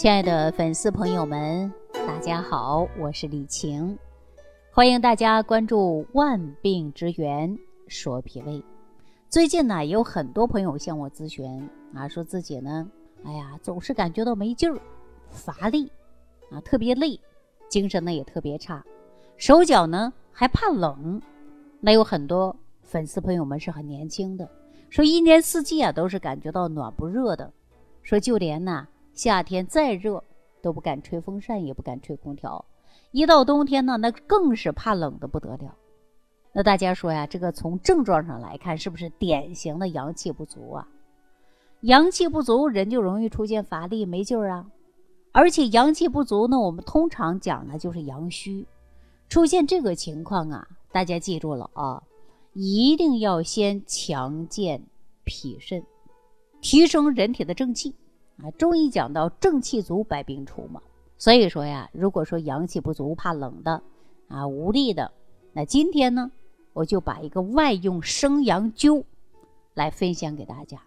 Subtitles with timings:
[0.00, 3.98] 亲爱的粉丝朋友们，大家好，我是李晴，
[4.72, 7.54] 欢迎大家关注“万病之源
[7.86, 8.64] 说脾胃”。
[9.28, 12.90] 最近呢，有很多朋友向我咨询啊，说自己呢，
[13.24, 14.80] 哎呀，总是感觉到没劲儿、
[15.28, 15.92] 乏力
[16.50, 17.20] 啊，特别累，
[17.68, 18.82] 精神呢也特别差，
[19.36, 21.20] 手脚呢还怕冷。
[21.78, 24.48] 那有很多粉丝朋友们是很年轻的，
[24.88, 27.52] 说一年四季啊都是感觉到暖不热的，
[28.02, 28.88] 说就连呐。
[29.12, 30.22] 夏天再热
[30.62, 32.64] 都不敢吹风扇，也不敢吹空调。
[33.12, 35.74] 一到冬天呢，那更是怕冷的不得了。
[36.52, 40.88] 那大家说呀，这个从症状上来看，是不是典型的阳气不足啊？
[41.82, 44.66] 阳气不足，人就容易出现乏力、没劲儿啊。
[45.32, 48.66] 而且阳气不足呢，我们通常讲的就是阳虚。
[49.28, 52.02] 出现这个情况啊，大家记住了啊，
[52.52, 54.82] 一定要先强健
[55.24, 55.82] 脾肾，
[56.60, 57.94] 提升人体的正气。
[58.42, 60.80] 啊，中医讲到正气足，百病除嘛。
[61.18, 63.82] 所以说呀，如果说阳气不足、怕冷的，
[64.28, 65.12] 啊无力的，
[65.52, 66.30] 那今天呢，
[66.72, 69.04] 我就把一个外用生阳灸
[69.74, 70.78] 来分享给大家。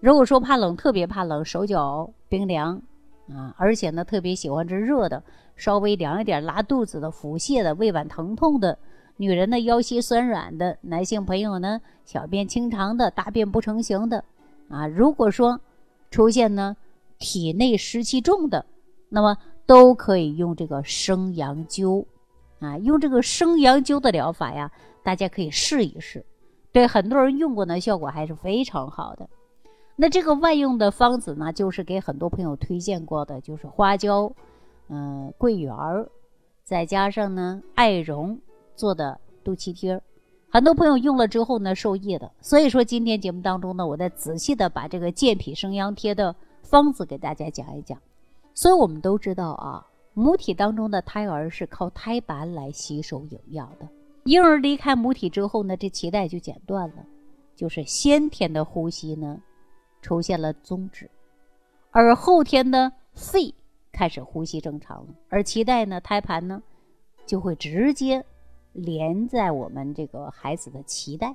[0.00, 2.80] 如果说怕冷，特别怕冷，手脚冰凉
[3.28, 5.22] 啊，而且呢特别喜欢吃热的，
[5.56, 8.78] 稍微凉一点拉肚子的、腹泻的、胃脘疼痛的，
[9.18, 14.24] 女人的腰膝酸软的，男性朋友呢小便清长的、大便不成形的，
[14.70, 15.60] 啊，如果说。
[16.10, 16.76] 出现呢，
[17.18, 18.64] 体内湿气重的，
[19.08, 22.04] 那么都可以用这个生阳灸，
[22.60, 24.70] 啊，用这个生阳灸的疗法呀，
[25.02, 26.24] 大家可以试一试。
[26.72, 29.28] 对很多人用过呢，效果还是非常好的。
[29.96, 34.30] 那这个外用的方子呢，就是给很多朋友推荐过的，就是花椒，
[34.88, 36.06] 嗯，桂圆儿，
[36.64, 38.38] 再加上呢艾绒
[38.74, 40.02] 做的肚脐贴儿。
[40.48, 42.30] 很多朋友用了之后呢，受益的。
[42.40, 48.00] 所以说，今天节目当中呢，我再仔细的把这个健脾生阳贴的方子给大家讲一讲。
[48.54, 53.86] 所以我们都知道啊，母体当中的胎儿是靠胎盘来吸收营养的。
[54.24, 57.04] 婴儿离开母体之后呢，这脐带就剪断了，
[57.54, 59.38] 就是先天的呼吸呢
[60.00, 61.10] 出现了终止，
[61.90, 63.54] 而后天的肺
[63.92, 66.62] 开始呼吸正常了，而脐带呢，胎盘呢
[67.26, 68.24] 就会直接。
[68.76, 71.34] 连在我们这个孩子的脐带，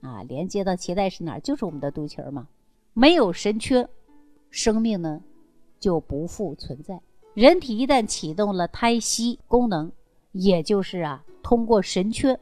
[0.00, 1.40] 啊，连接到脐带是哪儿？
[1.40, 2.48] 就是我们的肚脐儿嘛。
[2.94, 3.86] 没有神阙，
[4.50, 5.22] 生命呢
[5.78, 7.00] 就不复存在。
[7.34, 9.92] 人体一旦启动了胎息功能，
[10.32, 12.36] 也就是啊，通过神阙，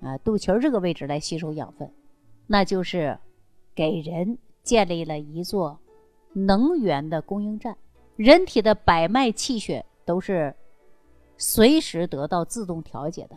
[0.00, 1.92] 啊，肚脐儿这个位置来吸收养分，
[2.46, 3.18] 那就是
[3.74, 5.78] 给人建立了一座
[6.32, 7.76] 能源的供应站。
[8.16, 10.54] 人体的百脉气血都是
[11.36, 13.36] 随时得到自动调节的。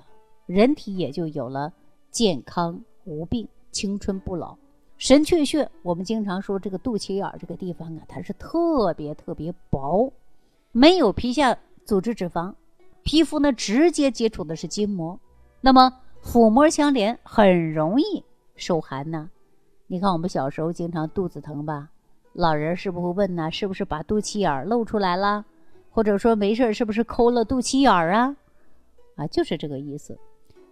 [0.50, 1.72] 人体也就有了
[2.10, 4.58] 健康无病、青春不老。
[4.98, 10.12] 神阙穴，我们经常说这个肚脐眼这个地方啊，它是特别特别薄，
[10.72, 11.56] 没有皮下
[11.86, 12.52] 组织脂肪，
[13.04, 15.20] 皮肤呢直接接触的是筋膜，
[15.62, 18.24] 那么腹膜相连，很容易
[18.56, 19.30] 受寒呢。
[19.86, 21.92] 你看我们小时候经常肚子疼吧，
[22.34, 23.52] 老人是不是会问呢？
[23.52, 25.46] 是不是把肚脐眼露出来了？
[25.92, 28.36] 或者说没事是不是抠了肚脐眼啊？
[29.16, 30.18] 啊，就是这个意思。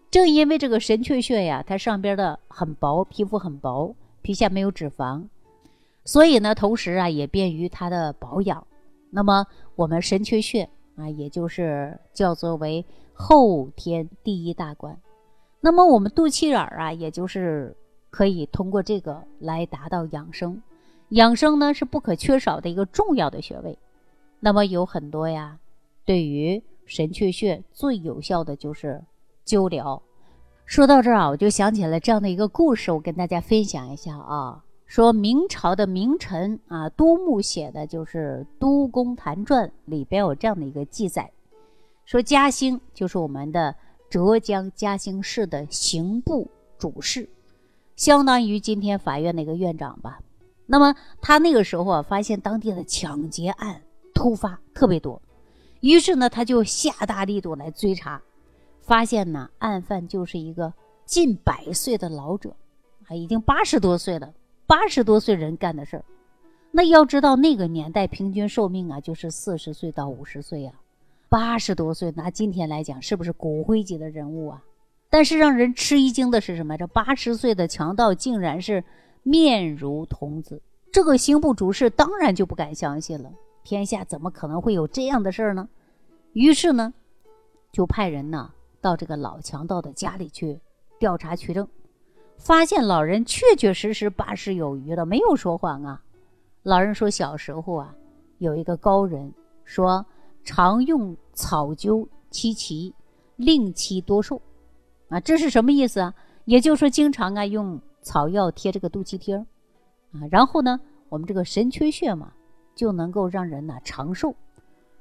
[0.09, 5.25] 正因为这个神阙穴呀，它上边的很薄，皮肤很薄，皮下没有脂肪，
[6.05, 8.65] 所以呢，同时啊也便于它的保养。
[9.09, 9.45] 那么
[9.75, 14.97] 我们神阙穴啊，也就是叫做为后天第一大关。
[15.59, 17.75] 那么我们肚脐眼啊，也就是
[18.09, 20.61] 可以通过这个来达到养生。
[21.09, 23.77] 养生呢是不可缺少的一个重要的穴位。
[24.39, 25.59] 那么有很多呀，
[26.05, 29.03] 对于神阙穴最有效的就是。
[29.47, 30.01] 灸疗，
[30.65, 34.61] 说到这儿啊，我就想起了这样的一个故事，我跟大家分享一下啊。
[34.85, 41.31] 说明朝的名臣啊，都牧写的就是《都公谈传》里边有这样的一个记载，
[42.05, 43.75] 说嘉兴就是我们的
[44.09, 47.29] 浙江嘉兴市的刑部主事，
[47.95, 50.19] 相当于今天法院的一个院长吧。
[50.65, 53.81] 那么他那个时候啊，发现当地的抢劫案
[54.13, 55.21] 突发特别多，
[55.81, 58.21] 于是呢，他就下大力度来追查。
[58.87, 60.73] 发现呢，案犯就是一个
[61.03, 62.55] 近百岁的老者，
[63.07, 64.33] 啊，已经八十多岁了。
[64.65, 66.05] 八十多岁人干的事儿，
[66.71, 70.71] 那要知道那个年代平均寿命啊，就是四十岁到五十岁呀。
[71.27, 74.63] 八十多岁，拿今天来讲，是不是骨灰级的人物啊？
[75.09, 76.77] 但是让人吃一惊的是什么？
[76.77, 78.81] 这八十岁的强盗竟然是
[79.23, 80.61] 面如童子。
[80.93, 83.29] 这个刑部主事当然就不敢相信了，
[83.65, 85.67] 天下怎么可能会有这样的事儿呢？
[86.31, 86.93] 于是呢，
[87.73, 88.51] 就派人呢。
[88.81, 90.59] 到这个老强盗的家里去
[90.99, 91.67] 调查取证，
[92.37, 96.01] 发现老人确确实实八十有余了，没有说谎啊。
[96.63, 97.95] 老人说小时候啊，
[98.39, 99.33] 有一个高人
[99.63, 100.05] 说，
[100.43, 102.93] 常用草灸七奇，
[103.35, 104.41] 令其多寿。
[105.09, 106.13] 啊，这是什么意思啊？
[106.45, 109.45] 也就是说，经常啊用草药贴这个肚脐贴儿，
[110.13, 110.79] 啊，然后呢，
[111.09, 112.33] 我们这个神阙穴嘛，
[112.75, 114.35] 就能够让人呐长寿。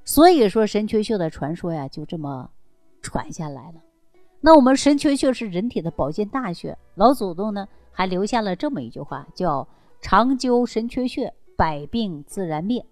[0.04, 2.48] 所以说，神阙穴的传说呀，就这么
[3.06, 3.74] 传下来了。
[4.40, 9.66] 那我们神阙穴是人体的保健大穴，老祖宗呢还留下了这么一句话，叫
[10.02, 12.84] “常灸神阙穴，百病自然灭”。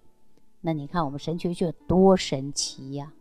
[0.61, 3.11] 那你看我们神阙穴多神奇呀！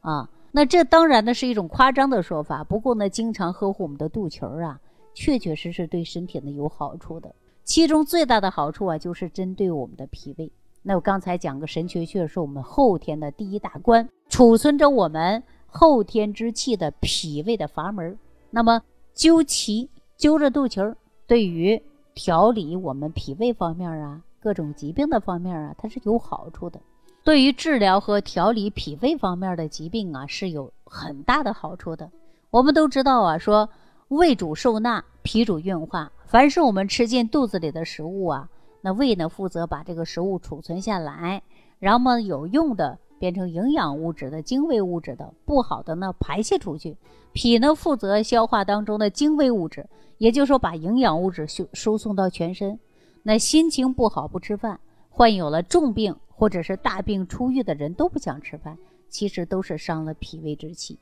[0.00, 0.30] 啊。
[0.56, 4.80] 那这当然呢是一种夸张的说法，不过呢，经常呵护我们的肚脐儿啊，
[5.12, 7.34] 确确实实对身体呢有好处的。
[7.64, 10.52] 其中最大的好处啊，就是针对我们的脾胃。
[10.80, 15.42] 那我刚才讲个神阙穴是我们后天的第一大关，储存着我们
[15.76, 18.16] 后天之气的脾胃的阀门。
[18.50, 18.80] 那么
[19.16, 21.82] 灸脐灸着肚脐儿，对于
[22.14, 26.80] 调理我们脾胃方面啊，各种疾病的方面啊，它是有好处的。
[27.24, 32.08] 对于治疗和调理脾胃方面的疾病啊，是有很大的好处的。
[32.50, 33.68] 我们都知道啊，说
[34.08, 36.12] 胃主受纳，脾主运化。
[36.26, 38.48] 凡是我们吃进肚子里的食物啊，
[38.80, 41.42] 那胃呢负责把这个食物储存下来，
[41.80, 46.94] 然后有用的变成营养物质的精微物质的，不好的呢排泄出去。
[47.32, 49.88] 脾呢负责消化当中的精微物质，
[50.18, 52.78] 也就是说把营养物质输输送到全身。
[53.22, 54.78] 那心情不好不吃饭，
[55.08, 56.14] 患有了重病。
[56.36, 58.76] 或者是大病初愈的人都不想吃饭，
[59.08, 60.98] 其实都是伤了脾胃之气。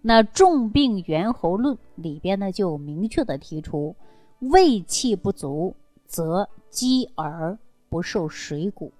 [0.00, 3.96] 那《重病源候论》里边呢，就明确的提出，
[4.38, 5.74] 胃气不足
[6.06, 7.58] 则饥而
[7.88, 8.92] 不受水谷，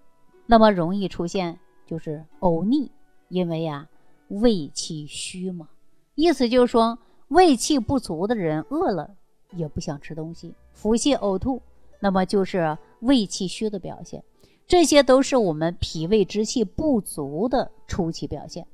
[0.45, 2.91] 那么容易出现就是呕逆，
[3.29, 3.89] 因为呀
[4.29, 5.69] 胃气虚嘛。
[6.15, 6.99] 意思就是说，
[7.29, 9.11] 胃气不足的人饿了
[9.53, 11.63] 也不想吃东西，腹泻呕吐，
[12.01, 14.23] 那么就是胃气虚的表现。
[14.67, 18.67] 这些都是我们脾胃之气不足的初期表现。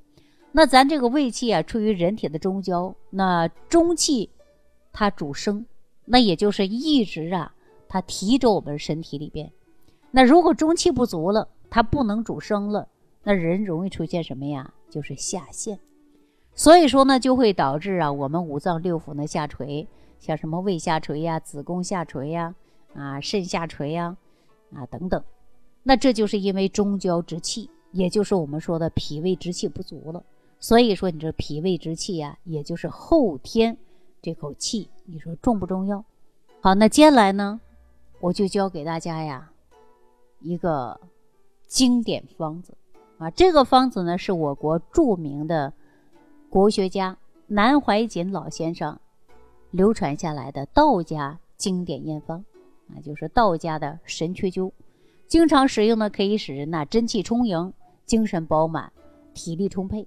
[0.51, 4.31] 那咱这个胃气啊，处于人体的中焦，那中气
[4.93, 5.67] 它主升，
[6.05, 7.55] 那也就是一直啊，
[7.89, 9.51] 它提着我们身体里边。
[10.11, 12.87] 那如果中气不足了，它不能主升了，
[13.25, 14.73] 那人容易出现什么呀？
[14.91, 15.79] 就是下陷。
[16.55, 19.87] 所以说呢，就会导致啊，我们五脏六腑呢下垂，
[20.19, 22.55] 像什么胃下垂呀、子宫下垂呀、
[22.95, 24.17] 啊肾下垂呀、
[24.75, 25.23] 啊等等。
[25.83, 30.23] 那这就是因为中焦之气，也就是我们说的脾胃之气不足了。
[30.61, 33.77] 所以说，你这脾胃之气呀，也就是后天
[34.21, 36.05] 这口气，你说重不重要？
[36.61, 37.61] 好，那接下来呢，
[38.21, 39.51] 我就教给大家呀
[40.41, 41.01] 一个
[41.67, 42.75] 经典方子
[43.23, 43.31] 啊。
[43.31, 45.73] 这个方子呢，是我国著名的
[46.51, 47.17] 国学家
[47.47, 48.99] 南怀瑾老先生
[49.71, 52.45] 流传下来的道家经典验方
[52.89, 54.71] 啊，就是道家的神阙灸。
[55.27, 57.73] 经常使用呢，可以使人呐真气充盈、
[58.05, 58.93] 精神饱满、
[59.33, 60.07] 体力充沛、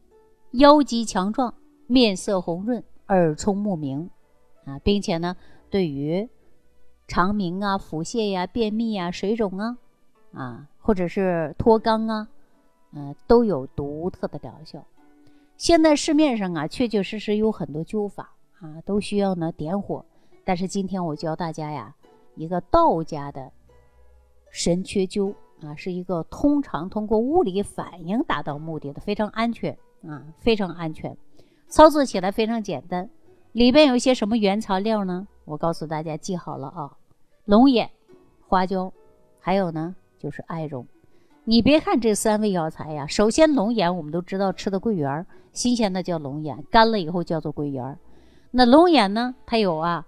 [0.52, 1.54] 腰肌强壮、
[1.88, 4.10] 面色红润、耳聪目明
[4.66, 5.36] 啊，并且呢，
[5.72, 6.30] 对于
[7.08, 9.78] 肠鸣啊、腹泻呀、便秘啊、水肿啊
[10.32, 12.28] 啊，或者是脱肛啊，
[12.96, 14.84] 嗯，都有独特的疗效。
[15.58, 20.04] 现在市面上啊，确确实实有很多灸法啊，都需要呢点火。
[20.44, 21.96] 但是今天我教大家呀，
[22.36, 23.52] 一个道家的。
[24.50, 31.18] 神阙灸啊，是一个通常通过物理反应达到目的的，非常安全啊，非常安全，
[31.68, 33.10] 操作起来非常简单。
[33.52, 35.28] 里边有一些什么原材料呢？
[35.44, 36.98] 我告诉大家记好了啊，
[37.44, 37.90] 龙眼、
[38.48, 38.94] 花椒，
[39.40, 40.88] 还有呢就是艾绒。
[41.48, 45.24] 你别看这三味药材呀，首先龙眼我们都知道吃的桂圆，
[45.54, 48.00] 新鲜的叫龙眼，干了以后叫做桂圆。
[48.50, 50.08] 那龙眼呢，它有啊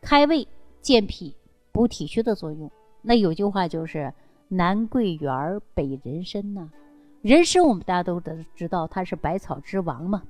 [0.00, 0.46] 开胃、
[0.80, 1.34] 健脾、
[1.72, 2.70] 补体虚的作用。
[3.02, 4.14] 那有句话就是
[4.46, 6.70] “南桂圆，北人参”呐。
[7.20, 10.22] 人参我们大家都得知道，它是百草之王嘛。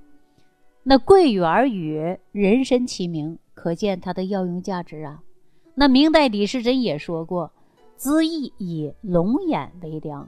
[0.83, 5.21] 那桂圆与人参齐名，可见它的药用价值啊。
[5.75, 7.51] 那明代李时珍也说过
[7.97, 10.27] ：“滋益以龙眼为良。”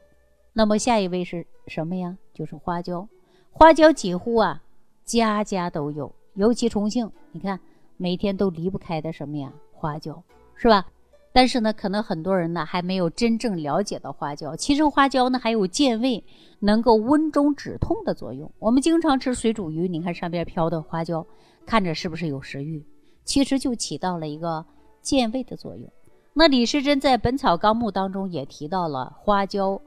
[0.58, 2.18] 那么下一位是什么呀？
[2.34, 3.08] 就是花椒。
[3.48, 4.60] 花椒几乎啊
[5.04, 7.60] 家家都有，尤其重庆，你看
[7.96, 9.52] 每天都离不开的什么呀？
[9.72, 10.20] 花椒，
[10.56, 10.84] 是吧？
[11.32, 14.56] 但是呢，可能很多人呢还没有真正了解到花椒。
[14.56, 16.24] 其实花椒呢还有健胃、
[16.58, 18.50] 能够温中止痛的作用。
[18.58, 21.24] 我们经常吃水煮鱼，你看上边飘的花椒，
[21.66, 22.84] 看着是不是有食欲？
[23.22, 24.66] 其实就起到了一个
[25.02, 25.88] 健胃的作用。
[26.34, 29.80] 那李时珍在《本草纲目》当中也提到了花椒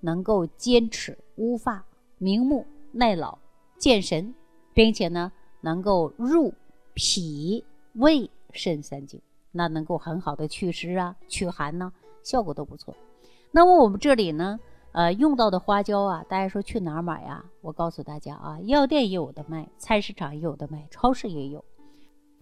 [0.00, 1.84] 能够坚持、乌发、
[2.18, 3.38] 明目、耐老、
[3.78, 4.34] 健神，
[4.74, 6.52] 并且呢能够入
[6.94, 7.64] 脾、
[7.94, 9.20] 胃、肾三经。
[9.50, 11.90] 那能够很好的祛湿啊、驱寒呢，
[12.22, 12.94] 效果都不错。
[13.50, 14.60] 那么我们这里呢，
[14.92, 17.44] 呃，用到的花椒啊，大家说去哪儿买呀？
[17.62, 21.64] 我告诉大家啊，药店也有的卖，菜市场也有的卖，超市也有。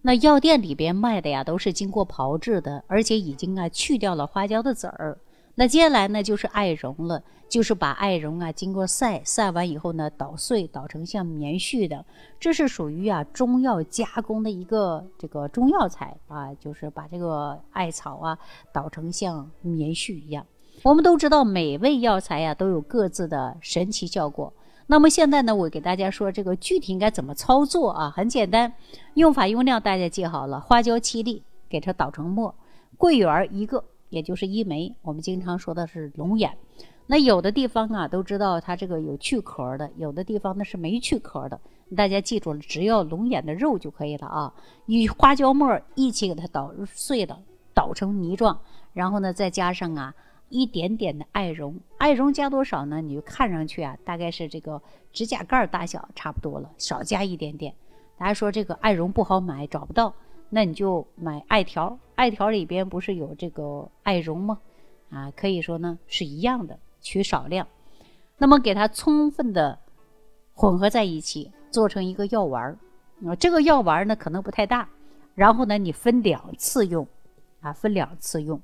[0.01, 5.17] 那药店里边卖的呀，都是经过炮制的，而且已经啊去掉了花椒的籽儿。
[5.59, 12.05] 那接下来呢，就是艾绒了，就是把艾绒啊经过晒，晒完以后呢捣碎，捣成像棉絮的，
[12.39, 18.37] 这是属于啊中药加工的一个这个中药材啊，就是把这个艾草啊
[18.71, 20.45] 捣成像棉絮一样。
[20.83, 24.53] 我们都知道，每味药材呀都有各自的神奇效果。
[24.85, 28.13] 那么现在呢，我给大家说这个具体应该怎么操作啊？
[28.15, 28.71] 很简单，
[29.15, 32.53] 用法用量大家记好了：花椒七粒，给它捣成末；
[32.95, 33.83] 桂圆一个。
[34.09, 36.57] 也就是一枚，我们经常说的是龙眼。
[37.09, 41.59] 那有的地方啊，都知道它这个有去壳的，有的地方呢是没去壳的。
[41.95, 44.53] 大家记住了，只要龙眼的肉就可以了啊。
[44.87, 47.39] 与花椒末一起给它捣碎了，
[47.73, 48.59] 捣成泥状，
[48.91, 50.13] 然后呢再加上啊
[50.49, 51.79] 一点点的艾绒。
[51.97, 52.99] 艾绒加多少呢？
[52.99, 54.81] 你就看上去啊，大概是这个
[55.13, 57.73] 指甲盖大小差不多了，少加一点点。
[58.17, 60.13] 大家说这个艾绒不好买，找不到。
[60.49, 64.59] 那你就买艾条，艾条里边不是有这个艾绒吗？
[65.09, 67.67] 啊，可以说呢是一样的，取少量，
[68.37, 69.77] 那么给它充分的
[70.53, 72.77] 混合在一起，做成一个药丸儿。
[73.25, 74.87] 啊，这个药丸儿呢可能不太大，
[75.35, 77.07] 然后呢你分两次用，
[77.61, 78.61] 啊，分两次用。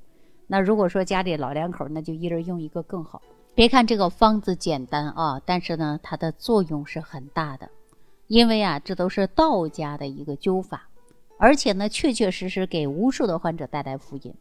[0.48, 3.22] 那如果说家里老两口，那就一人用一个更好。
[3.56, 7.70] 别看这个方子简单啊，但是呢它的作用是很大的，
[8.28, 10.88] 因为啊这都是道家的一个灸法。
[11.44, 14.34] 而且呢，确确实实给无数的患者带来福音。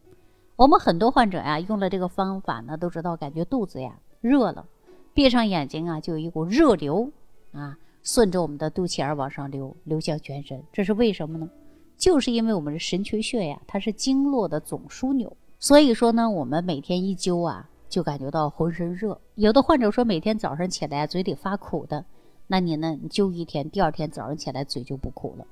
[0.55, 4.65] 我们很多患者呀，用了这个方法呢，都知道感觉肚子呀热了，
[5.13, 7.11] 闭上眼睛啊，就有一股热流
[7.51, 10.63] 啊，顺着我们的肚脐眼往上流，流向全身。
[10.71, 11.49] 这是为什么呢？
[11.97, 15.35] 就是因为我们的神阙穴呀，它是经络的总枢纽。
[15.59, 19.19] 所以说呢，我们每天一灸啊，就感觉到浑身热。
[19.35, 22.05] 有的患者说，每天早上起来嘴里发苦的，
[22.47, 25.45] 那你呢，你灸一天，第二天早上起来嘴就不苦了。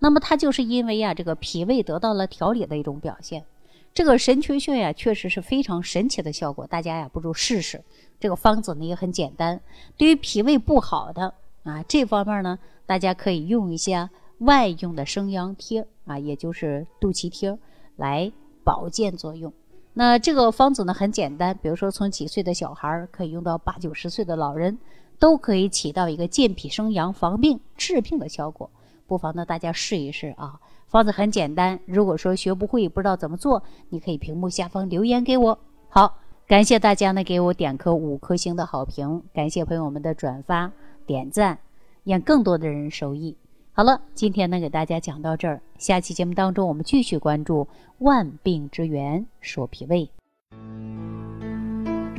[0.00, 3.44] 那么它就是因为呀，这个脾胃得到了调理的一种表现。
[3.92, 6.66] 这个神阙穴呀，确实是非常神奇的效果。
[6.66, 7.82] 大家呀，不如试试。
[8.18, 9.60] 这个方子呢也很简单。
[9.96, 17.58] 对于脾胃不好的啊，这方面呢，大家可以用一些外用的生阳贴啊，也就是肚脐贴
[17.96, 18.32] 来
[18.64, 19.52] 保健作用。
[19.92, 24.78] 那这个方子呢很简单，比如说从几岁的小孩可以用到八九十岁的老人，
[25.18, 28.70] 都可以起到一个健脾生阳、防病治病的效果。
[29.10, 30.60] 不妨呢，大家试一试啊！
[30.86, 35.58] 方子很简单，如果说学不会，不知道怎么做，你可以屏幕下方留言给我。
[35.88, 40.70] 好，感谢大家呢给我点颗五颗星的好评，感谢朋友们的转发
[41.06, 41.58] 点赞，
[42.04, 43.36] 让更多的人受益。
[43.72, 47.66] 好了，今天呢给大家讲到这儿，下期节目当中我们继续关注
[47.98, 50.08] 万病之源说脾胃。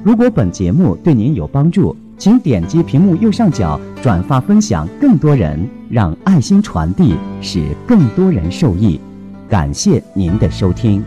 [0.03, 1.95] 如果本节目对您有帮助。
[2.21, 9.01] 请点击屏幕右上角转发分享，更多人让爱心传递，使更多人受益。
[9.49, 11.03] 感谢您的收听。